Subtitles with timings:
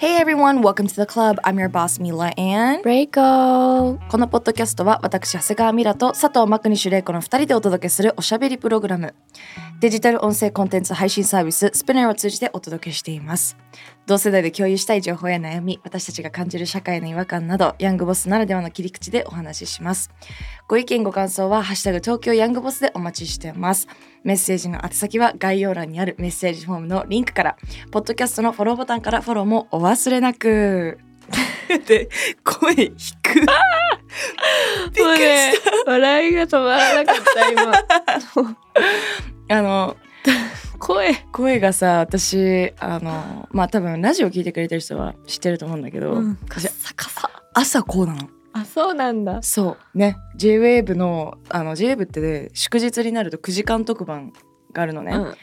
[0.00, 1.40] Hey everyone, welcome to the club.
[1.42, 9.16] I'm your boss Mila and ブレイコーこのポッドキャストは私長谷川ミラと佐藤真国主玲子の2人でお届けするおしゃべりプログラム。
[9.80, 13.56] デジタル音声コンテンツ配信サービススピナーを通じてお届けしています
[14.08, 20.10] 同世代で共有したい情報や悩み私たちが感じる社会の違和感などヤングボスならではの切り口でお話しします。
[20.66, 23.86] ご意見ご感想は「ハッシュタグ東京ヤングボス」でお待ちしています。
[24.24, 27.56] メッセージの宛先は概要欄にあるメッセージフォームのリンクから
[27.90, 30.98] ポッドキャストのフォローボタンからフォローもお忘れなく。
[31.86, 32.08] で
[32.44, 33.40] 声低く。
[34.94, 35.90] びっくりした。
[35.90, 37.72] 笑いが止まらなかった今。
[39.50, 39.96] あの
[40.78, 41.14] 声。
[41.32, 46.14] 声がさ私あのまあ多分ラジオ聞いてくれてる人は知ってると思うんだけど、
[46.48, 47.30] カ私サカサ。
[47.54, 48.28] 朝こうなの。
[48.52, 49.42] あそうなんだ。
[49.42, 49.98] そう。
[49.98, 50.16] ね。
[50.38, 54.32] JWAVE のあの JWAVE ってね祝日になると9時間特番
[54.72, 55.34] があるのね、うん。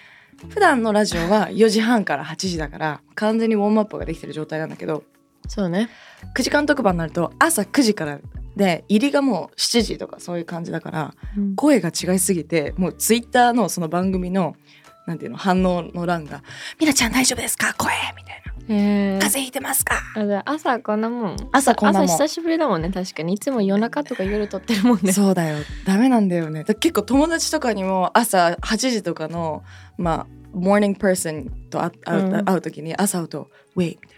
[0.50, 5.04] 普段のラジオは4時半から8時だから完全にウォームアップができてる状態なんだけど
[5.48, 5.90] そうね。
[6.36, 8.20] 9時間特番になると朝9時から
[8.56, 11.14] で入りがもう7時とかそういう感じだから
[11.56, 14.56] 声が違いすぎてもうツイッターのその番組の
[15.06, 15.38] なんていうの？
[15.38, 16.42] 反応の欄が
[16.80, 17.74] 「みなちゃん大丈夫ですか？
[17.78, 18.46] 声」みたいな。
[18.68, 20.02] へ「風邪ひいてますか?
[20.46, 21.38] 朝こんなもん。
[21.52, 22.10] 朝こんなもん。
[22.10, 23.34] 朝久しぶりだもんね確かに。
[23.34, 25.12] いつも夜中とか夜撮ってるもん」ね。
[25.14, 25.60] そうだよ。
[25.86, 26.64] ダメなんだよね。
[26.64, 29.64] だ結構友達とかにも朝8時とかの
[29.98, 32.46] まあモーニングパーソンと会会う,、うん。
[32.46, 34.15] 会う時に朝会うと「Wait」みたいな。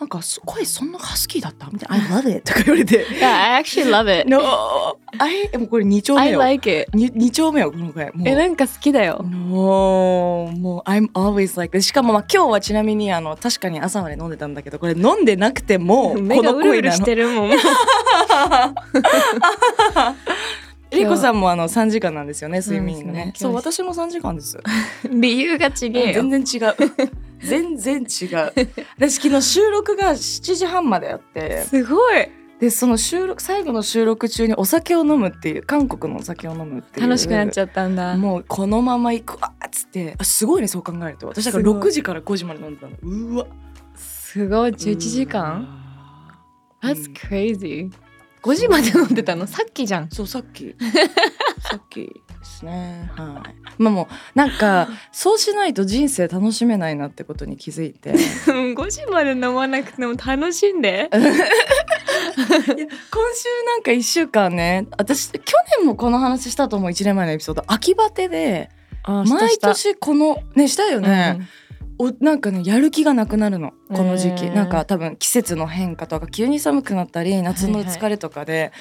[0.00, 1.68] なんかそ声そんなハスキーだった？
[1.72, 4.40] みたいな「I love it」とか言われて Yeah, I actually love it「No!
[5.18, 11.80] あれもうこれ2丁目 I よ、like it に二丁目よこの声えなんか好きだよもう、もう、I'm always like.
[11.80, 16.96] しかも、まあ、今日はちなみに、あの、確かに朝まで飲んでたんだけど、これ飲んでなくても、 目この声なの。
[16.96, 17.50] してるもん
[20.90, 23.12] リコさんも、あの、3時間なんですよね、睡眠ね。
[23.26, 24.58] ねそう、私も3時間です。
[25.10, 26.74] 理由が違えよ全然違う。
[27.48, 28.52] 全然違う。
[28.96, 32.28] 私、昨日収録が7時半までやって、すごい。
[32.60, 37.08] で、その収録、最後の収録中にお酒を飲むっていう、韓国のお酒を飲むっていう。
[37.08, 38.16] 楽しくなっちゃったんだ。
[38.16, 40.14] もうこのまま行くわっつって。
[40.18, 41.26] あすごいねそう考えると。
[41.26, 41.88] 私だからすごい。
[41.88, 42.96] 6時から5時まで飲んでたの。
[43.02, 43.46] うわ。
[43.96, 44.70] すごい。
[44.70, 45.68] 11時間？
[46.82, 46.90] うん。
[46.90, 47.90] That's crazy
[48.42, 49.46] 5時まで飲んでたの？
[49.46, 50.10] さっきじゃん。
[50.10, 50.74] そうさっき。
[51.60, 53.10] さっきですね。
[53.16, 53.82] はい。
[53.82, 58.10] まあもうなんか そうしないと人生楽しめないなってことに気づいて。
[58.10, 61.10] いや5時まで飲まなくても楽しんで。
[61.12, 61.28] 今週
[63.66, 65.40] なんか1週間ね私去
[65.78, 67.64] 年もこの話したと思う1年前のエピソード。
[67.66, 68.70] 秋バテで
[69.06, 71.40] 毎年このねしたよね、
[71.98, 74.54] おなんかねやる気がなくなるのこの時期、へー。
[74.54, 78.72] なんか多分季節の変化とか急に寒くなったり夏の疲れとかで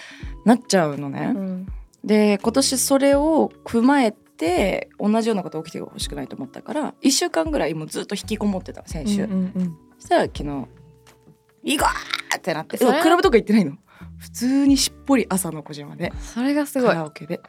[0.46, 1.68] なっちゃうのね、うん
[2.04, 9.78] で今年それを踏まえて同じようなこと起きてほしくないと思ったから1週間ぐらいもうずっと引きこもってた先週、うんうんうん。
[10.00, 10.44] そしたら昨日
[11.64, 11.86] 「行こ
[12.34, 13.78] う!」ってなってクラブとか行ってないの。
[14.18, 16.12] 普通にしっぽり朝の5時まで。
[16.20, 16.90] それがすごい。
[16.90, 17.42] カラオケで。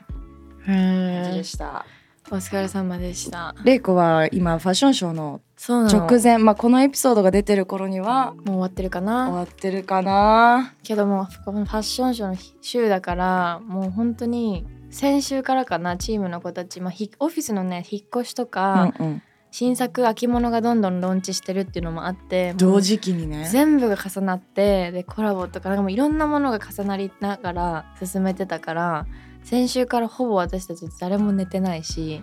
[0.66, 1.44] へー。
[1.44, 1.86] した
[2.30, 3.54] お疲れ様でした。
[3.64, 10.74] 玲子は今ファッションショーの直前まあこのエピソードが出てる頃にはもう終わってるか終なわってるかな。
[10.82, 19.22] けどもこのファッションショーの週だからもう本当に先週からかなチームの子たち、まあ、ひオフィスのね引っ越しとか、うんうん。
[19.50, 23.48] 新作秋物がどんどんローンチしてるっていうのもあって同時期にね。
[23.52, 29.06] 全部が重なってでコラボとかなんかもういろんなものが重なりながら進めてたから
[29.44, 32.22] 先週からほぼ私たち誰も寝てないし。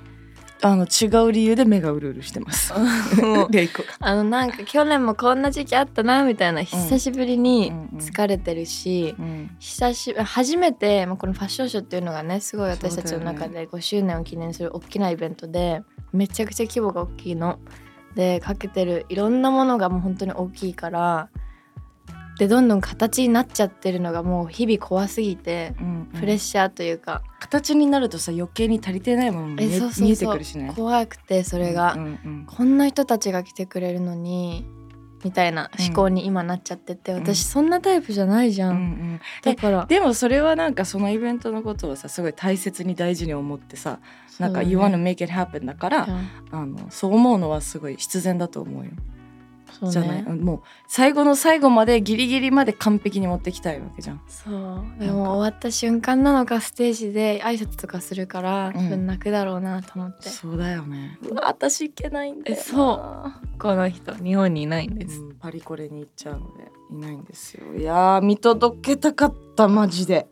[0.64, 2.72] あの違う理由で目がうるうるしてます。
[3.20, 9.56] もう玲子があのなんか去年もこんな時期あったなみたいな久しぶりに疲れてるし、うん。
[9.58, 15.82] 久しぶり初めてまあこのファッションショーっていうのがねすごい私たちの中で5周年を記念する大きなイベントで
[16.14, 17.58] めちゃくちゃ規模が大きいの。
[18.14, 21.29] でかけてるいろんなものがもう本当に大きいから
[22.41, 26.20] でどんどん形になっちゃってるのがもう日々怖すぎてうんうん。
[26.20, 30.05] プレッシャーというか、形になるとさ余計に足りてないものも見ええそうそうそう。
[30.05, 30.73] 見えてくるしね。
[30.76, 34.66] 怖くてそれが、うんうんこんな人たちが来てくれるのに
[35.23, 37.17] みたいな思考に今なっちゃってて、ん。
[37.17, 39.20] 私そんなタイプじゃないじゃん、うんうん。
[39.44, 39.85] だから。
[39.85, 43.99] でもそれはなんかそのイベントのことをさすごい大切に大事に思ってさ
[44.40, 46.29] なんか「そうだね You wanna make it happen」だからうん。
[46.49, 48.90] あのそう思うのはすごい必然だと思うよ。
[49.90, 54.22] じゃない、もう最後の最後までギリギリまで完璧に持ってきたいわけじゃん。
[54.28, 54.54] そう。
[55.00, 58.74] でも終わった瞬間なのかステージで挨拶とかするからん。
[58.74, 61.18] 多分泣くだろうなと思って、そうだよね。
[61.24, 63.58] うわ私行けないんだそう。
[63.58, 65.36] この人日本にいないんです、うん。
[65.36, 67.76] パリコレに行っちゃうのでいないんですよ。
[67.76, 70.28] いやー見届けたかったマジで。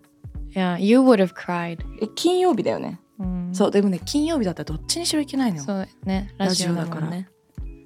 [0.56, 5.64] いや You would have cried、え金曜日だよね、うん、そうでもね金曜日だったらどっちにしろいけないのよ。
[5.64, 6.34] そうね。
[6.38, 7.12] ララジオジオだからだから。
[7.12, 7.30] ね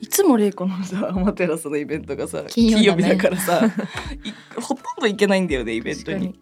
[0.03, 3.61] いつも玲子のさアマテラスのイベントがさ金曜日だからさ
[4.21, 6.25] いほとんど行けないんだよねイベントに。
[6.25, 6.39] い確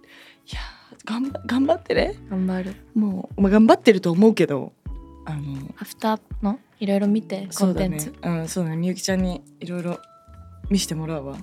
[0.56, 2.16] やー頑張頑張ってね。
[2.32, 2.76] 頑張る。
[2.96, 4.74] もう、まあ、頑張ってると思うけど
[5.26, 7.88] あのアフターのいろいろ見てコそうだね。
[7.90, 8.78] ンテンツ、うんそうだね。
[8.78, 10.00] みゆきちゃんにいろいろ
[10.72, 11.38] 見してもらうわ。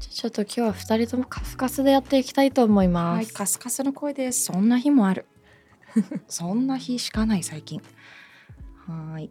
[0.00, 4.44] ちょっと今日は二人ともカスカスでやっていきたいと思いまはいす、カスカスの声です。
[4.44, 5.26] そんな日もある。
[6.26, 7.82] そんな日しかない最近。
[8.86, 9.30] はーい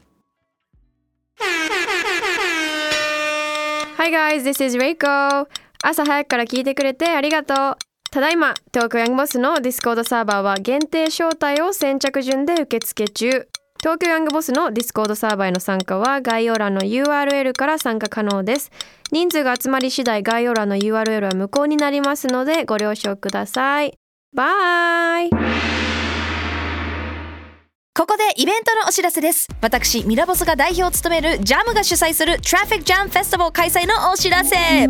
[3.95, 5.47] Hi guys, this is Reiko.
[5.83, 7.77] 朝早くから聞いてくれてありがとう。
[8.11, 13.47] ただいま、東京ヤングボスの Discord サーバーは限定招待を先着順で受付中。
[13.79, 18.71] 東京ヤングボスの Discord サーバーへの参加は概要欄の URL から参加可能です。
[19.11, 23.93] 人数が集まり次第概要欄の URL は無効になりますのでご了承ください。
[24.35, 25.29] Bye
[27.95, 29.47] ここでイベントのお知らせです。
[29.61, 34.87] 私ミラボスが代表を務めるジャムが主催するトラフィックジャムフェスティバル開催のお知らせ。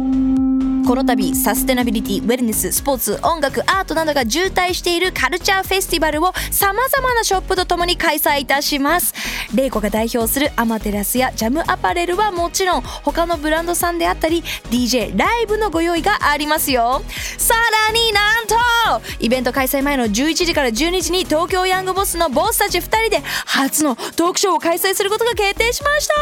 [0.85, 9.13] この度サステナビリティウェルネススポーツ音楽アートなどが渋滞しているカルチャーフェスティバルをさまざまなショップとともに開催いたします。
[9.55, 17.01] レイコが代表するアマテラスやジャムアパレルはもちろん他のブランドさんであったり DJ ライブのご用意がありますよ。
[17.37, 17.53] さ
[17.87, 18.55] らになんと
[19.19, 26.13] イベント開催前の11時から12時に東京ヤングボスのボスたち2人で初のトークショーを開催することが決定しました。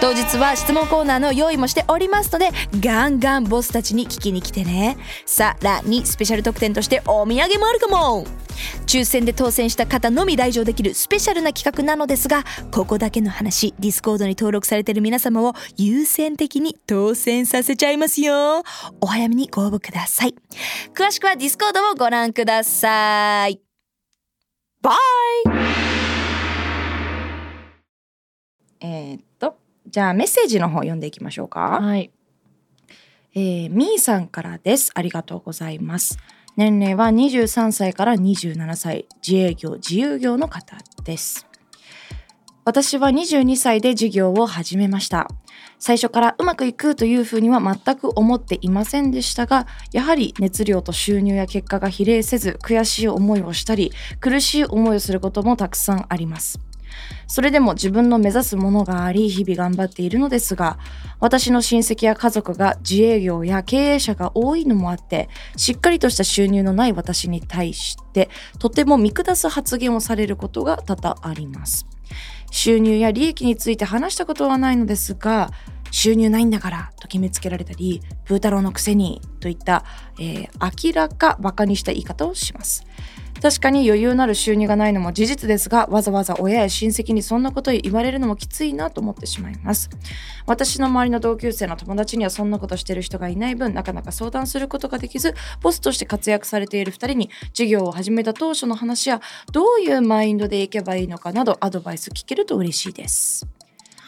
[0.00, 2.50] 当日は質問コーナーの用意もしておりますので
[2.80, 4.98] ガンガンボスたちに聞きに来てね。
[5.24, 8.26] さらにスペシャル特典としてお土産もあるかも。
[8.86, 18.62] 抽選で当選した方のみ来場できるスペシャルな企画なのですがここだけの話 Discord に登録されている皆様を優先的に当選させちゃいますよ。
[19.00, 20.34] お早めにご応募ください。
[20.94, 23.65] 詳しくは Discord をご覧ください。
[24.82, 24.96] バイ
[28.80, 29.56] えーっと
[29.88, 32.10] じゃあメッセージの方読んでいきましょうかはい
[33.38, 34.92] えー、みーさんからです。
[34.94, 36.18] ありがとうございます。
[36.56, 41.45] 年齢は23歳から27歳、自営業、自由業の方です。
[42.66, 45.28] 私は22歳で事業を始めました。
[45.78, 56.58] 最初からうまくいくというふうには全く思っていませんでしたが、やはり熱量と収入や結果が比例せず、悔しい思いをしたり、苦しい思いをすることもたくさんあります。
[57.28, 60.78] それでも自分の目指すものがあり日々頑張っているのですが
[61.20, 71.86] 私の親戚や家族が自営業や経営者が多いのもあってしっかりとした収入のない私に対してとても見下す発言をされることが多々あります
[72.56, 75.50] 収入や利益について話したことはないのですが
[75.90, 79.84] 収入ないんだからと決めつけられたりプー太郎のくせにといった、
[80.18, 82.84] えー明らかバカにした言い方をします。
[83.42, 89.90] 確かに余裕のある収入がないのも事実ですがわざわざ親や親戚にそんなこと言われるのもきついなと思ってしまいます
[90.46, 99.20] 私の周りの同級生の友達にはそんなことしてる人がいない分なかなか相談することができずボスとして活躍されている2人に事業を始めた当初の話や
[99.52, 103.46] どういうマインドでいけばいいのかなどアドバイス聞けると嬉しいです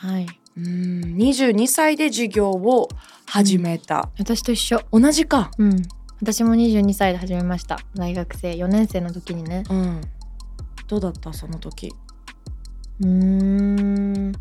[0.00, 0.26] はい。
[0.56, 2.88] うーん22歳で事業を
[3.26, 4.80] 始めた、私と一緒。
[4.92, 5.82] 同じかうん。
[6.20, 7.78] 私も22歳で始めました。
[7.94, 9.64] 大学生4年生の時にね。
[9.70, 10.00] うん
[10.88, 11.32] どうだった？
[11.32, 11.92] その時
[13.00, 14.32] うーん。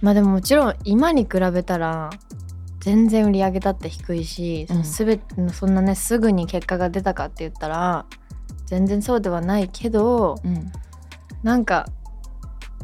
[0.00, 2.10] まあでももちろん今に比べたら
[2.80, 8.06] 全然売り上げだって低いし、うんその全てのそんなねすぐに結果が出たかって言ったら
[8.66, 10.72] 全然そうではないけどうん
[11.44, 11.86] なんか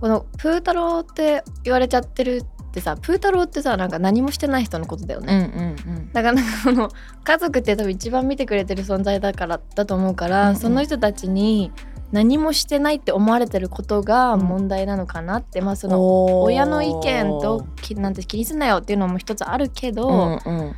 [0.00, 2.44] このプー太郎って言われちゃってる
[2.78, 5.50] ってさプー太郎ってさなんか何もしてない人のことだよね。
[5.54, 6.12] うんうんうん。
[6.12, 6.88] だからなんかその
[7.25, 10.56] 家族って多分一番見てくれてる存在だからだと思うから、うんうん。
[10.56, 11.73] その人たちに
[12.12, 14.40] 何もしてないって思われてることがうん。
[14.42, 20.75] 問題なのかなって、まあその親の意見ときなんて気にすんなよっていうのも一つあるけど、うんうん。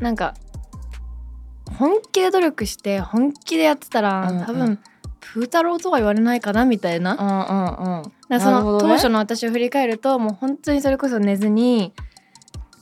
[0.00, 0.34] なんか
[1.78, 4.46] 本気で努力して本気でやってたら、うんうん。
[4.46, 4.78] 多分
[5.20, 7.14] プー太郎とは言われないかなみたいな。
[7.14, 11.92] うんうんうんその、当初の私を振り返るともう本当にそれこそ寝ずに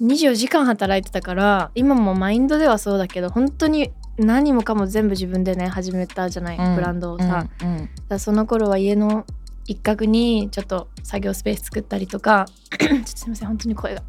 [0.02, 7.90] 24時間働いてたから今もマインドではそうだけど本当に何もかも全部自分でね始めたじゃない、ブランドをさ、うんうん。
[8.09, 9.25] らその頃は家の
[9.66, 12.47] 一角にちょっと作業スペース作ったりとか
[12.78, 14.02] ちょっとすいません本当に声が。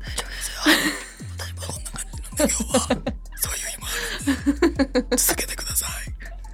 [5.17, 6.11] 続けてください。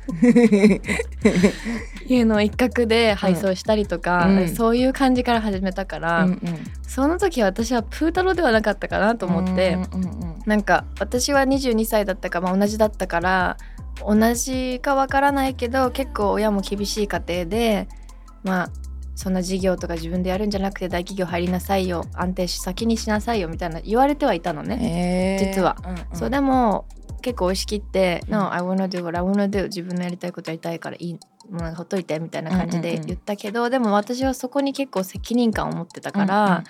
[2.08, 4.50] 家の一角で配送したりとか、うん。
[4.50, 6.42] そういう感じから始めたから、うん
[6.88, 13.58] その時は私はプータローではなかったかなと思って、うんうんうんなんか私は22歳だったか、まあ、同じだったから
[14.00, 17.90] 同じかわからないけど結構親も厳しい家庭で
[18.44, 18.70] まあ
[19.16, 25.38] そんな事業とか自分でやるんじゃなくて大企業入りなさいよ安定し先にしなさいよみたいな言われてはいたのね。
[25.42, 25.54] えー。
[25.54, 25.76] 実は。
[25.84, 25.98] うんうん。
[26.14, 26.86] そうでも
[27.22, 36.64] 結構押し切って「No, I wanna do what I wanna do」自分のやりたいことやりたいからいいもうほっといてみたいな感じで言ったけど、でも私はそこに結構責任感を持ってたから、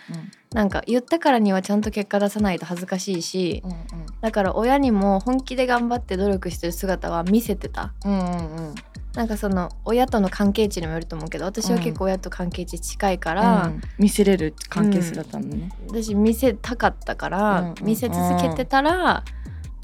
[0.53, 3.77] なんか言ったからにはちゃんと結果出さないと恥ずかしいしうんうん。
[4.21, 7.93] だから親にも本気で頑張って努力してる姿は見せてた。
[8.05, 8.75] うんうんうん。
[9.13, 13.81] なんかその親との関係値にもよると思うけど私は結構親と関係値近いから、うん。
[13.97, 15.71] 見せれる関係性だったんだね。
[15.87, 19.23] 私見せたかったから、うんうん見せ続けてたら、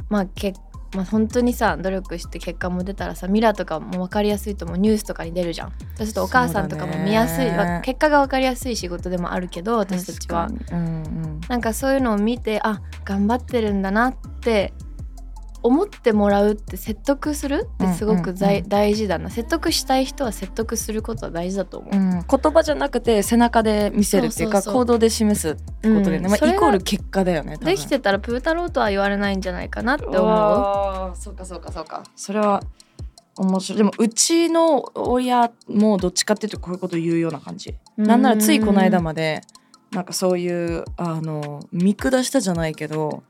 [0.09, 0.53] まあけ
[0.95, 5.73] まあ本当にさ努力して結果も出たらさミラとかも分かりやすいと思うニュースとかに出るじゃん。
[5.95, 7.51] そうするとお母さんとかも見やすい、
[7.83, 10.47] 結果が分かりやすい仕事でもあるけど私たちは。
[10.71, 11.41] うんうん。
[11.47, 14.73] なんかそういうのを見てあ頑張ってるんだなって
[15.63, 19.29] 思ってもらうって説得するってすごくうんうん大事だな。
[19.29, 21.95] 説得したい人は説得することは大事だと思う。
[21.95, 22.11] うん。
[22.11, 31.15] 言葉じゃなくて背中で見せるっていうか行動で示すってことでね、まあ、イコール結果だよねできてたらプータローとは言われないんじゃないかなって思う。
[31.15, 32.03] そうかそうかそうか。
[32.15, 32.61] それは
[33.37, 33.77] 面白い。
[33.77, 37.73] でもうちの親もどっちかっていうとこういうこと言うような感じ。
[37.97, 39.41] なんならついこの間まで
[39.91, 43.23] なんかそういうあの見下したじゃないけど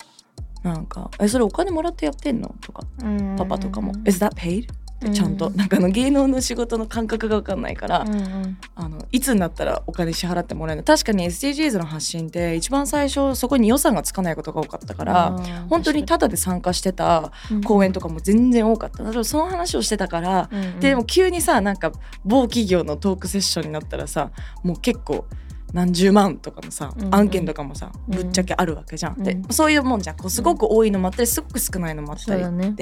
[0.63, 3.35] なんか「えそれお金もらってやってんの?」とかうん。
[3.37, 4.67] パパとかも「Is that paid?」
[5.13, 5.57] ちゃんと、うん。
[5.57, 8.57] なんかあの芸能の仕事の感覚が分かんないから、うんうん。
[8.73, 10.85] あのいつになったらお金支払ってもらえるの？
[10.85, 15.37] 確かに SDGs の発信って一番最初そこに予算がつかないことが多かったから
[15.69, 17.33] 本当にタダで参加してた
[17.65, 20.79] 講演とかも全然多かっただからその話をしてたから、うんうん。
[20.79, 21.91] でも急にさなんか
[22.23, 24.31] 某企業のトークセッションになったらさ
[24.63, 25.25] もう結構
[25.73, 27.15] 何十万とかのさ、うんうん。
[27.15, 28.15] 案件とかもさうん。
[28.15, 29.43] ぶっちゃけあるわけじゃん、でうん。
[29.49, 30.17] そういうもんじゃん。
[30.17, 32.75] こうすごく多いのもあったりすごく少ないのもあったりそうだね。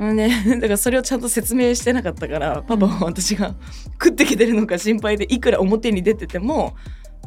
[0.00, 3.54] だからそれをちゃんと説明してなかったからパパは私が
[4.02, 6.74] 食ってきてるのか心配でいくら表に出てても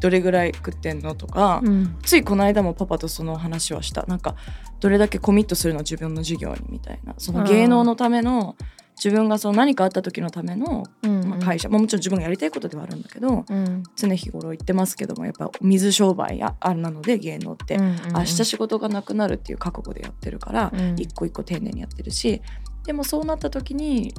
[0.00, 1.96] どれぐらい食ってんのとか、うん。
[2.02, 4.34] ついこの間もパパとその話はしたなんか
[4.80, 8.56] どれだけコミットするの自分の事業にみたいなその芸能のための
[9.04, 13.82] 自分がその何かあった時のための、うんまあ、会社、まあ、もちろん自分がやりたいことではあるんだけどうん。
[13.96, 17.98] 常日頃言ってますけどもやっぱ水商売やあなので芸能って、うんうん。
[18.14, 20.96] 明日仕事がなくなるっていう覚悟でやってるから、うん。
[20.98, 22.40] 一個一個丁寧にやってるし
[22.84, 24.14] でもそうなった時に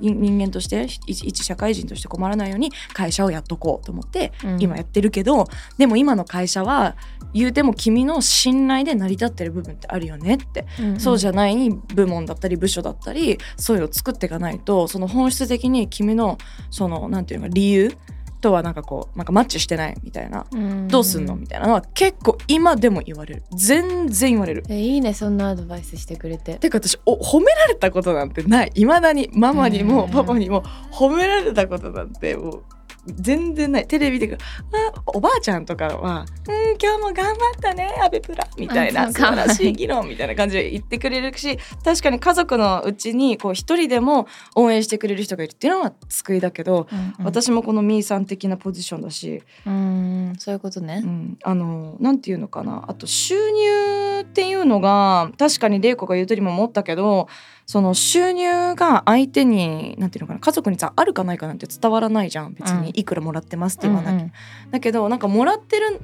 [0.00, 4.60] 人人間として一一社会人として困らないように会社をやっとこうと思ってうん。
[4.60, 5.46] 今やってるけど、
[5.78, 6.96] でも今の会社は
[7.32, 16.38] 言うても君の信頼で成り立ってる部分ってあるよねって、うんそうじゃない部門だったり部署だったりそういうのを作っていかないとその本質的に君の
[16.70, 17.96] そのなんていうのか理由
[18.40, 20.88] とはなんかこうなんかマッチしてないみたいな、うん。
[20.88, 23.42] どうすんのみたいなのは結構今でも言われる。
[23.54, 24.64] 全然言われる。
[24.68, 26.56] えいいねそんなアドバイスしてくれて。
[26.56, 28.72] てか私お褒められたことなんてない。
[28.74, 30.10] いまだにママにもうん。
[30.10, 32.64] パパにも褒められたことなんてもう
[33.06, 33.86] 全然ない。
[33.86, 47.24] テレビであおばあちゃんとかは「うん今日も頑張ったねアベプラ」みたいな素晴らしい議論みたいな感じで言ってくれるし確かに家族のうちにこう一人でも応援してくれる人がいるっていうのは救いだけど、うんうん。
[47.24, 51.02] 私もこのみーさん的なポジションだし、うんそういうことね。
[51.04, 52.84] うん、あのなんていうのかな。
[52.86, 57.28] あと収入っていうのが確かに玲子が言うとりも思ったけど
[57.70, 62.52] その収入が相手になんていうのかな家族にさあるかないかなんて伝わらないじゃん。
[62.54, 62.82] 別うん。
[62.82, 64.32] にいくらもらってますって言わなきゃ、うんうん。
[64.72, 66.00] だけどなんかもらってる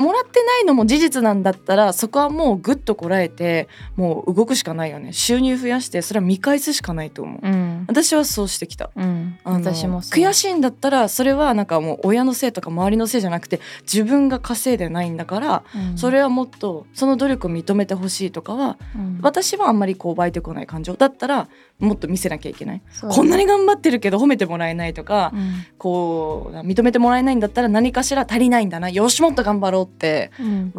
[0.00, 5.12] もらってないのも事実なんだったらそこはもうぐっとこらえてもう動くしかないよね。
[5.12, 7.84] 収入増やしてそれは見返すしかないと思う、うん。
[7.86, 8.90] 私はそうしてきた。
[8.96, 9.38] うん。
[9.44, 15.98] 私も悔しいんだったらそれはなんかもう親のせいとか周りのせいじゃなくて自分が稼いでないんだから、うん。
[15.98, 19.18] それはもっとその努力を認めてほしいとかは、うん。
[19.20, 20.94] 私はあんまりこう湧いてこない感情。
[20.94, 25.52] だったらもっと見せなきゃいけない、こんなに頑張ってるけど褒めてもらえないとか、うん。
[25.78, 28.88] こう認めてもらえないんだったら何かしら足りないんだな。
[28.88, 29.89] よしもっと頑張ろう
[30.38, 30.72] うん。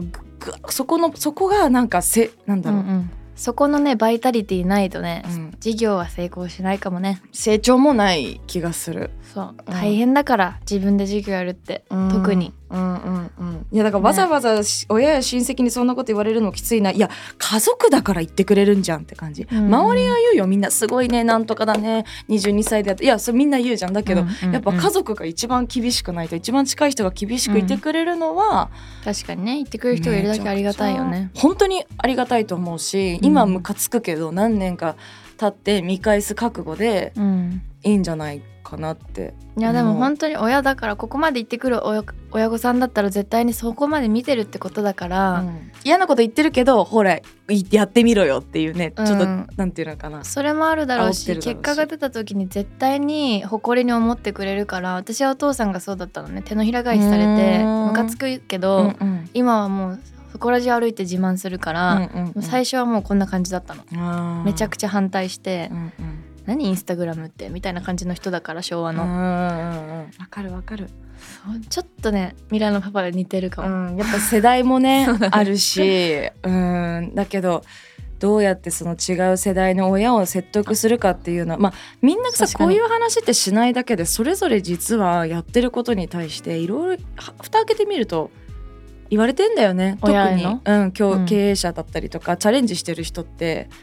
[0.69, 3.11] そこのそこがなんかせなんだろう、うんうん。
[3.35, 5.55] そこのねバイタリティないとね、うん。
[5.59, 7.21] 事業は成功しないかもね。
[7.31, 9.55] 成長もない気がするそう。
[9.65, 12.53] 大変だから自分で事業やるって、特に。
[12.69, 13.67] うんうんうん。
[13.71, 16.91] いやだからわざわざし親や親戚にそんなこと言われるのきついな。
[16.91, 20.47] いや家族だから言ってくれるんじゃんって感じ、うん周りが言うよ。
[20.47, 21.23] みんなすごいね。
[21.23, 22.05] なんとかだね。
[22.29, 23.03] 22歳でやって。
[23.03, 23.93] いやそれみんな言うじゃん。
[23.93, 24.53] だけど、うんうんうん。
[24.53, 28.69] やっぱ家族が一番厳しくないと一番近い人が厳しくいてくれるのは、
[29.03, 29.55] 確かにね。
[29.55, 31.31] 言ってくれる人がいるだけありがたいよね。
[31.35, 34.95] 本当にありがたいと思うし今ムカつくけど何年か
[35.37, 39.33] 経って見返す覚悟でうんいいんじゃないかなって。
[39.57, 39.95] いやでもう。
[39.95, 45.43] ん本当に親だからここまで言ってくる親親御さんだったら絶対にそこまで見てるってことだから、
[45.83, 47.23] 嫌なこと言ってるけどほらい
[47.71, 50.23] やってみろよっていうねちょっと、うんなんていうのかな。
[50.23, 51.25] それもあるだろうし。
[51.37, 56.41] 結果が出た時に絶対に誇りに思ってくれるから私はお父さんがそうだったのね。
[56.41, 57.87] 手のひら返しされてうん。
[57.87, 59.29] ムカつくけど、うんうん。
[59.33, 59.99] 今はもう
[60.31, 66.20] そこら中歩いて自慢するから、うんうんうん最初はもうこんな感じだったの、めちゃくちゃ反対して、うんうん
[66.51, 70.89] 何インスタグラムってみたいな感じの人だから昭和の、わかるわかる、
[71.69, 77.63] ちょっとねミラノパパで似てるかうも、ん、やっぱ世代もね あるしうんだけど
[78.19, 88.29] どうやってその違う世代の親を説得するかっていうのはまあみんなさこういう話ってしないだけでそれぞれ実はやってることに対していろいろは蓋開けてみると
[89.09, 89.97] 言われてんだよね。
[90.01, 90.45] 特に。
[90.63, 90.91] うん、
[91.25, 93.67] 経営者だったりとか、チャレンジしてる人って。
[93.69, 93.75] こ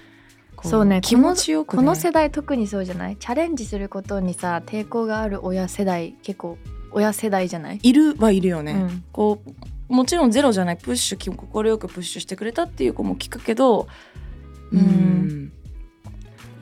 [0.66, 3.16] そうね気持ちよく、ね、この世代特にそうじゃない？
[3.16, 6.58] チャレンジすることにさ抵抗がある親世代結構
[6.90, 9.04] 親世代じゃない、いるはいるよね、うん。
[9.12, 10.76] こうもちろんゼロじゃない。
[10.76, 13.88] プッシュ快くプッシュしてくれたっていう子も聞くけど
[14.72, 14.78] うん。
[14.78, 15.52] うん。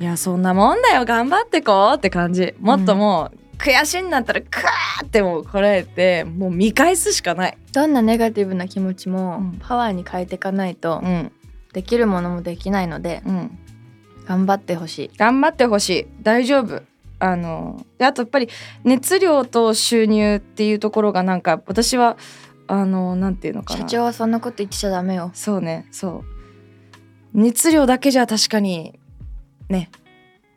[0.01, 1.05] いやそんなもんだよ。
[1.05, 2.55] 頑張ってこうって感じ。
[2.61, 9.59] もっともう、悔しいんだったらクワーってもうこらえてもう見返すしかない、どんなネガティブな気持ちもうん。
[9.59, 11.33] パワーに変えていかないとうん。
[11.73, 13.59] できるものもできないのでうん、
[14.27, 15.11] 頑張ってほしい。
[15.17, 16.07] 頑張ってほしい。
[16.23, 16.83] 大丈夫。
[17.19, 18.49] あのであとやっぱり
[18.85, 22.19] 熱量と収入っていうところがなんか私は
[22.67, 23.81] あのなんていうのかな。
[23.81, 25.31] 社長はそんなこと言ってちゃダメよ。
[25.33, 26.25] そうねそう。
[27.33, 28.99] 熱量だけじゃ確かに
[29.69, 29.91] ね、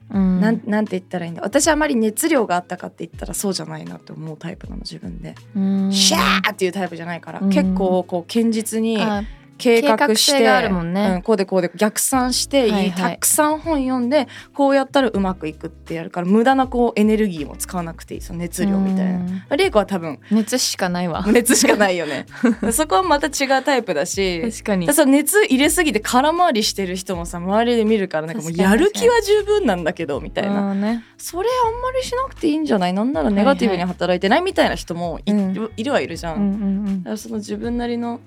[0.10, 0.40] うん。
[0.40, 1.42] なんなんて言ったらいいんだ。
[1.44, 5.94] 私あまり熱量があったかって言ったらそうじゃないなって思うタイプなの自分で、うん。
[5.94, 7.50] シャーっていうタイプじゃないから、うん。
[7.50, 9.24] 結構こう堅実にあ
[9.60, 11.10] 計画してね。
[11.16, 12.92] うん、こうでこうで逆算して、はいはい。
[12.94, 19.20] たくさん本読んでこうやったらうまくいくってやるから無駄なこうエネルギーも使わなくていいその熱量みたいな。
[19.50, 21.24] な玲子は多分熱しかないわ。
[21.32, 22.26] 熱しかないよね。
[22.72, 24.92] そこはまた違うタイプだし確かに。
[24.94, 31.04] その熱入れすぎて空回りしてる人もさ周りで見るからなんかもうやる気は十分なんだけどみたいな、うんね。
[31.18, 32.94] それあんまりしなくていいんじゃない？
[32.94, 34.42] なんならネガティブに働いてない？
[34.42, 35.70] みたいな人もい,、うん。
[35.76, 37.04] いるはいるじゃん、うんうん。
[37.04, 38.20] だからその自分なりの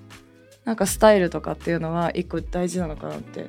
[0.65, 3.47] なんかスタイルとかっていうのは一個大事なのかなって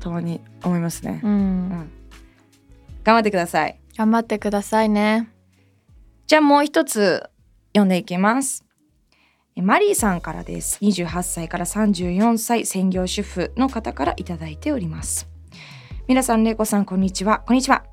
[0.00, 1.40] たまに思いますね、うんうんう
[1.74, 1.90] ん
[3.04, 5.28] 頑張ってください頑張ってくださいね
[6.26, 7.28] じゃあもう一つ
[7.74, 8.64] 読んでいきます。
[9.56, 10.78] えマリーさんからです。
[10.80, 15.28] 28歳から34歳専業主婦の方からいただいております。
[16.06, 17.40] 皆さん、れいこさん、こんにちは。
[17.40, 17.84] こんにちは。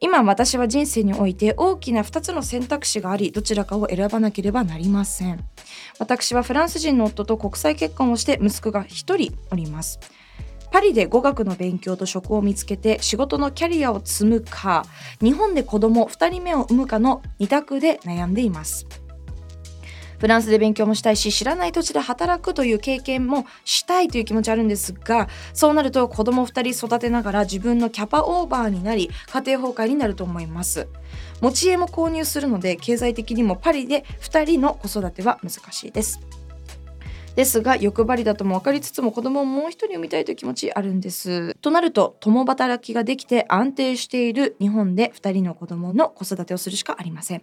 [0.00, 5.42] 今私は人生において大きな2つの選択肢がありどちらかを選ばなければなりません。
[5.98, 9.98] 私はフランス人の夫と国際結婚をして息子が1人おります。
[10.70, 14.84] パリで語学の勉強と職を見つけて仕事のキャリアを積むか
[15.22, 18.86] 日本で子供2人目を産むかの2択で悩んでいます。
[20.18, 30.88] フランスで勉強もしたいし知らない土地で働くという経験もしたいという気持ちあるんですがそうなると子供2人育てながら自分のキャパオーバーになり家庭崩壊になると思います。
[31.40, 36.20] 持ち家も購入するので経済的にもパリで2人の子育ては難しいです。
[37.36, 41.54] ですが欲張りだとも分かりつつも子供をもう一人産みたいという気持ちあるんです。
[41.56, 47.42] となると共働きができて安定している日本で2人の子供の子育てをするしかありません。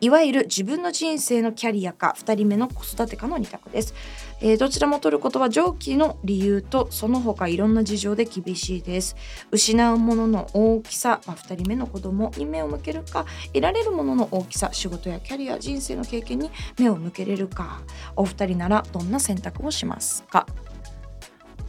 [0.00, 3.94] いわゆる自分の人生のキャリアか2人目の子育てかの2択です、
[4.40, 9.16] えーどちらも取ることは上記の理由とその他いろんな事情で厳しいです。
[9.50, 17.82] 失うものの大きさ、まあ、2人目の子供に目を向けるか得られるものの大きさ仕事やキャリア人生の経験に目を向けれるか。
[18.16, 20.46] お二人ならどんな選択をしますか？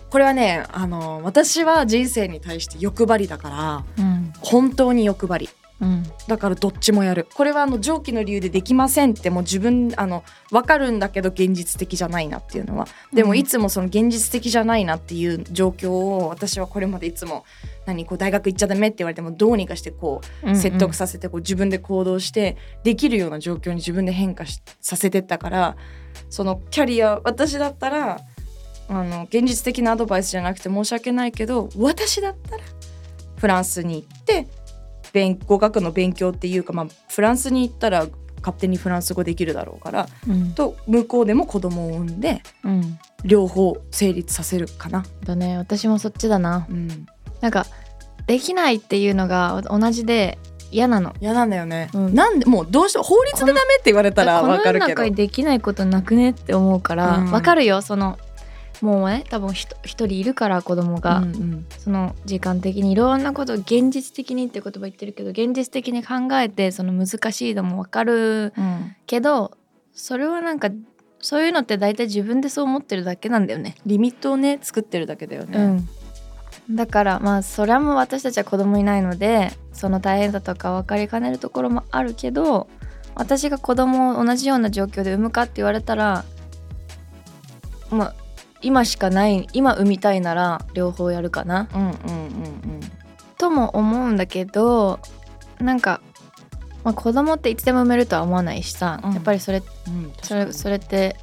[0.10, 3.50] これはねあの私は人生に対して欲張りだか
[3.98, 4.34] らうん。
[4.41, 5.50] 本当に欲張り
[5.82, 6.04] うん。
[6.28, 7.28] だからどっちもやる。
[7.34, 12.88] これはあの上記の理由でできませんってもう自分あの分かるんだけど現実的じゃないなっていうのは。
[13.12, 13.38] でもうん。
[13.38, 17.44] いつもその現実的じゃないなっていう状況を私はこれまでいつも
[17.86, 25.76] 何こう大学行っちゃダメって言われてもどうにかしてこう説得させてこう自分で行動してできるような状況に自分で変化しさせてったから
[26.30, 28.20] そのキャリア私だったら
[28.88, 32.63] あの現実的なアドバイスじゃなくて申し訳ないけど私だったら
[33.38, 34.48] フランスに行って勉
[35.45, 38.08] 語学の勉強っていうか、まあ、フランスに行ったら
[38.41, 40.52] 勝手にフランス語できるだろうからうん。
[40.54, 43.00] と向こうでも子供を産んでうん。
[43.24, 45.06] 両方成立させるかな。
[45.24, 45.58] だね。
[45.58, 46.65] 私もそっちだな。
[46.69, 47.06] うん、
[47.39, 47.65] なんか
[48.26, 50.39] できないっていうのが同じで
[50.71, 51.13] 嫌なの。
[51.19, 52.15] 嫌なんだよね、うん。
[52.15, 54.89] なんでもうどうしても法律でダメって言われたらこのわかるけど。
[54.91, 57.32] 世の中にできないことなくねって思うからうん。
[57.32, 57.82] わ、かるよ。
[57.82, 58.17] その
[58.82, 69.58] もうね多分一人いるから子供が、うんうんその時間的にいろんなことを現実的にって言葉言ってるけど現実的に考えてその難しいのもわかるうんけど
[69.94, 70.70] それはなんか
[71.20, 73.76] そういうのって大体自分でそう思ってるだけなんだよね。
[73.86, 75.86] リミットをね作ってるだけだよね。
[76.70, 82.67] うん、だからまあそれはもう私たちは子供いないのでその大変さとか分かりかねるところもあるけど
[83.15, 86.26] 私が子供を同じような状況で産むかって言われたら
[87.89, 88.15] まあ
[88.62, 91.67] 今しかない今産みたいなら両方やるかな。
[91.74, 92.00] うんうんうん
[93.38, 95.00] とも思うんだけど
[95.60, 96.00] なんか、
[96.84, 99.13] まあ、子供っていつでも産めるとは思わないしさ、うん。
[99.13, 101.15] やっぱりそれうんうんそれそれって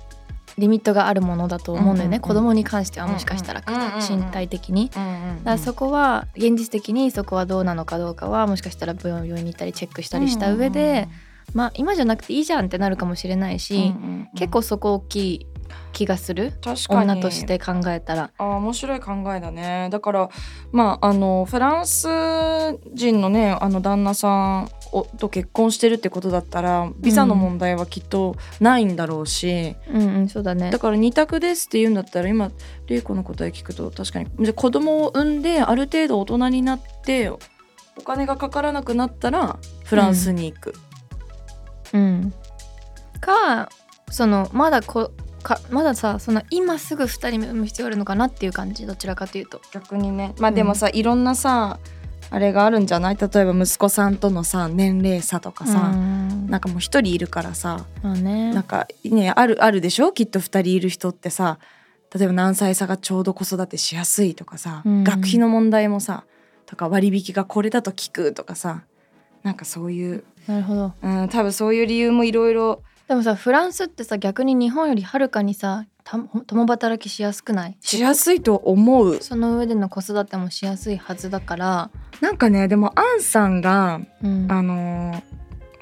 [0.58, 2.34] リミットがあるものだと思うんだよね、うんうんうん。
[2.34, 4.00] 子供に関してはもしかしたら、うんうんうんうん。
[4.00, 4.90] 身体的に。
[4.96, 5.38] うんうんうん。
[5.38, 11.08] だからそこは現実的にそこはどうなのかどうかはもしかしたら病院に行ったりチェックしたりした上で、
[11.54, 13.92] まあ今じゃなくていいじゃんってなるかもしれないし、うんうんう
[14.24, 14.28] ん。
[14.34, 15.46] 結構そこ大きい
[15.92, 16.52] 気がする？
[16.62, 17.10] 確かに。
[17.12, 18.30] 女として考えたら。
[18.38, 19.88] あー面白い考えだね。
[19.90, 20.30] だから
[20.72, 22.08] まああのフランス
[22.94, 30.70] 人のねあの旦那さんをと結婚してるってことだったらビザの問題はきっとないんだろうし、うんうんそうだね。
[30.70, 32.50] だから二択ですって言うんだったら今
[32.86, 34.30] 玲子の答え聞くと確かに。
[34.40, 37.38] じゃあ子供を産んである程度大人になってお
[38.04, 40.74] 金がかからなくなったらフランスに行く。
[41.92, 42.34] うん、
[43.20, 43.70] か
[44.10, 45.10] そのまだこ
[45.42, 49.60] かまださその今すぐ2人目産む必要あるのかなっていう感じどちらかというと。
[49.72, 50.34] 逆にね。
[50.38, 51.78] まあでもさ、いろんなさ
[52.30, 53.16] あれがあるんじゃない？
[53.16, 56.46] 例えば息子さんとのさ年齢差とかさ、うん。
[56.48, 58.52] なんかもう一人いるからさまあね。
[58.52, 60.12] なんかねあるあるでしょ？
[60.12, 61.58] きっと二人いる人ってさ
[62.14, 65.04] 例えば何歳差がちょうど子育てしやすいとかさ、うん。
[65.04, 66.24] 学費の問題もさ
[66.66, 68.82] とか割引がこれだと効くとかさ
[69.42, 70.92] なんかそういう、なるほど。
[71.00, 77.76] うん、多分そういう理由もいろいろでもさフランスってさ逆に日本よりはるかにさた共働きしやすくない？
[77.80, 79.18] しやすいと思う。
[79.22, 81.90] その上での子育てもしやすいはずだから、
[82.22, 85.22] なんかねでもアンさんがうん、あのー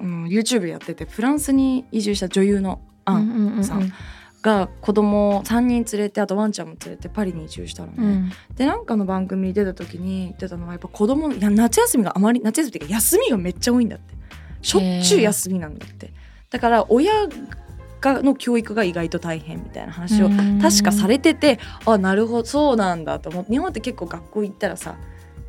[0.00, 3.92] うん YouTube やっててフランスに移住した女優のアンうんうんうんうんさん。
[4.42, 7.94] が子供を3人連れてあとワンちゃんも連れてパリに移住したのね。
[7.98, 8.30] うん。
[8.54, 14.14] でなんかの番組に出た時に言ってたのはやっぱ子供いや夏休みがあまり夏休みっていうか休みがめっちゃ多いんだって。
[14.62, 16.12] しょっちゅう休みなんだって
[16.50, 17.12] だから親
[18.00, 20.60] がの教育が意外と大変みたいな話をうん。
[20.60, 24.96] 確かされててあなるほどそうなんだと思って日本って結構学校行ったらさ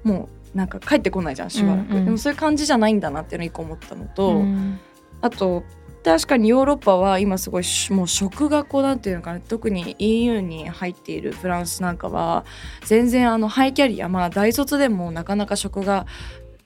[0.03, 2.05] もうなんか帰ってこないじゃんしばらく、うんうん。
[2.05, 4.79] でもそういう感じじゃないんだなっていうのを一個思ったのと、うん。
[5.21, 5.63] あと
[6.03, 12.45] 確かにヨーロッパは今すごいしもう食がこうなんていうのかな特に EU に入っているフランスなんかは
[12.85, 16.05] 全然あのハイキャリアまあ大卒でもなかなか食が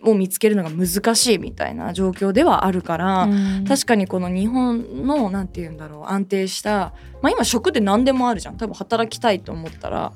[0.03, 3.65] を見つけるのが難しいみたいな状況ではあるから、うん。
[3.67, 8.57] 確かにこの日本のなんて言うんだろう安定した、まあ、今食って何でもあるじゃん。
[8.57, 10.11] 多分働きたいと思ったら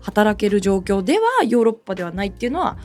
[0.00, 2.76] 働ける状況ではヨーロッパではないっていうのは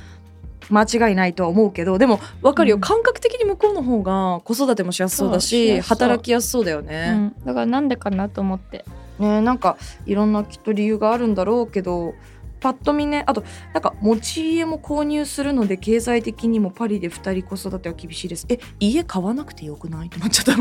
[0.70, 2.82] 間違いないとは思うけどでも分かるよ、うん。
[2.82, 7.12] 感覚的に向こうの方が子育てもしやすそうだし働きやすそうだようね。
[7.12, 7.36] ん。
[7.46, 8.86] だからなんでかなと思って。
[9.20, 12.14] ねなんかいろんなきっと理由があるんだろうけど
[12.60, 13.44] パッと見ねあと
[13.74, 18.46] なんか持ち家も購入するので経済的にもパリで2人子育ては厳しいです。
[18.50, 20.08] え家買わなくてよくない？
[20.08, 20.54] って思っちゃ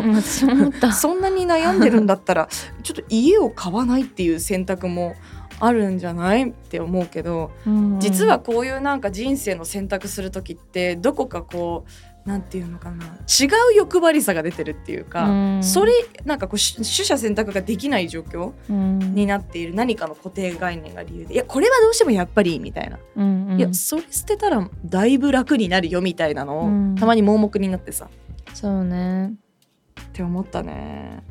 [0.70, 0.92] った。
[0.94, 2.48] そんなに悩んでるんだったら
[2.82, 5.14] ちょっと家を買わないっていう選択も
[5.58, 6.50] あるんじゃない？
[6.50, 8.00] って思うけどうん。
[8.00, 11.90] 実はこういうなんか人生の選択する時ってどこかこう
[12.26, 13.06] なんていうのかな。
[13.06, 15.62] 違う欲張りさが出てるっていうか、うん。
[15.62, 15.92] それ
[16.24, 18.98] なんかこうし取捨選択ができない状況うん。
[19.14, 21.34] になっている何かの固定概念が理由で。
[21.34, 23.58] いやこれはどうしてもやっぱりみたいな、うんうん。
[23.58, 26.94] いやそれ捨てたらだいぶ楽になるよみたいなのを、うん。
[26.96, 28.08] たまに盲目になってさ。
[28.54, 29.28] そうね。
[29.28, 31.22] って思ったね。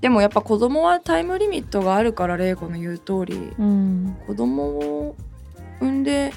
[0.00, 3.52] でもやっぱ子供はタイムリミットがあるから玲子の言う通り。
[3.58, 4.16] うん。
[4.26, 5.16] 子供を
[5.80, 6.32] 産んで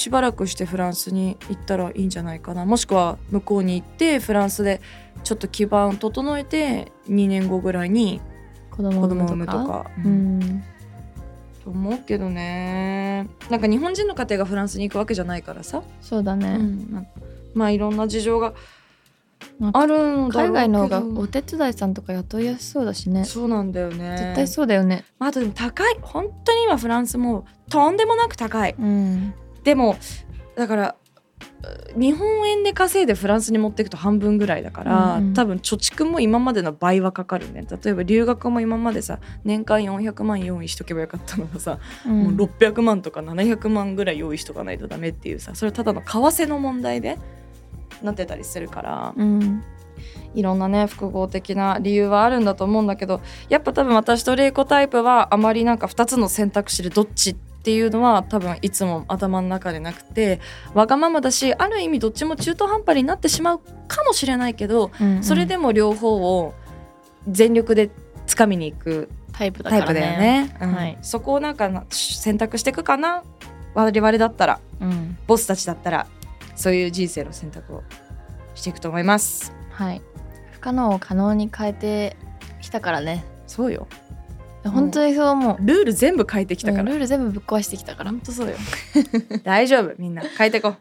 [0.00, 2.64] しばらくしてフランスに行ったらいいんじゃないかな。
[2.64, 4.80] もしくは向こうに行ってフランスで
[5.24, 8.18] ちょっと基盤を整えて2年後ぐらいに
[8.70, 9.90] 子供を産むとか。
[10.02, 10.38] ううん。
[10.38, 10.64] ん
[11.62, 13.28] と思うけどね。
[13.50, 16.56] なんか日本人の家庭がフランスに行くわけじゃないからさ、そうだね。
[16.58, 16.88] うん。
[16.90, 17.04] ま
[17.52, 18.54] まあいろんな事情が
[19.74, 23.26] あるんだ海外の方がお手伝いさんとか雇いやすそうだしね。
[23.26, 24.16] そうなんだよね。
[24.16, 25.04] 絶対そうだよね。
[25.18, 25.98] まああとでも高い。
[26.00, 28.74] 本当に今フランスもとんでもなく高い。
[28.78, 29.34] うん
[29.70, 29.96] でも
[30.56, 30.96] だから
[31.94, 35.34] う日本円で稼いでフランスに持っていくと半分ぐらいだから、うんうん。
[35.34, 37.64] 多分貯蓄も今までの倍はかかるね。
[37.70, 47.16] 例えば留学も今までさ年間400万用意しとけばよかったのがさ、もう600万とか700万ぐらい用意しとかないとダメっていうさそれはただの為替の問題で
[48.02, 49.62] なってたりするから、うん。
[50.34, 60.40] いろんなね複合的な理由はあるんだと思うんだけどやっぱ多分私とレイコタイプはあまりなんか2つの選択肢でどっちっていうのは多分いつも頭の中でなくて
[60.72, 66.54] わがままだしある意味どっちも中途半端になってしまうかもしれないけど、うんそれでも両方を
[67.28, 67.90] 全力で
[68.26, 70.56] 掴みに行くタイプだタイプからねだよね。
[70.62, 70.72] うん。
[70.72, 70.98] はい。
[71.02, 73.22] そこをなんかな選択していくかな？
[73.74, 75.18] 我々だったらうん。
[75.26, 76.06] ボスたちだったら
[76.56, 77.82] そういう人生の選択を
[78.54, 79.52] していくと思います。
[79.70, 80.00] はい。
[80.52, 82.16] 不可能を可能に変えて
[82.62, 83.24] きたからね。
[83.46, 83.86] そうよ
[84.64, 85.56] 本当にそう思う。
[85.60, 86.82] ルール全部変えてきたから。
[86.82, 88.10] うんルール全部ぶっ壊してきたから。
[88.10, 88.56] 本当そうよ。
[89.42, 90.22] 大丈夫みんな。
[90.22, 90.76] 変えてこう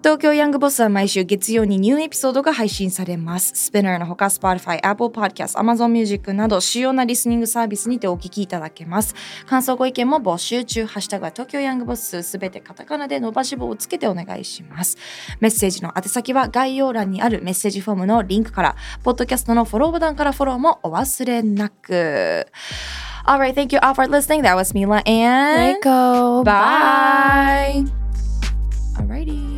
[0.00, 3.52] 東京ヤングボスは毎週月曜にニューエピソードが配信されます。
[3.56, 9.16] スピナーのほか Spotify、Apple Podcast、Amazon Music など主要なリスニングサービスにてお聞きいただけます。
[9.46, 10.86] 感想ご意見も募集中。
[10.86, 14.96] ハッシュタグは東京ヤングボスすべてカタカナで伸ばし棒をつけてお願いします。
[15.40, 22.46] メッセージの宛先は概要欄にあるメッセージフォームのリンクから、ポッドキャストのフォローボタンからフォローもお忘れなく。
[23.26, 24.42] Alright, thank you all for listening.
[24.42, 27.84] That was Mila and Reiko Bye.
[28.96, 29.57] Alrighty.